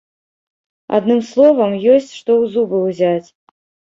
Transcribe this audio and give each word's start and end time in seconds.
Адным 0.99 1.19
словам, 1.31 1.75
ёсць 1.95 2.09
што 2.19 2.31
ў 2.41 2.43
зубы 2.53 2.77
ўзяць. 2.87 3.29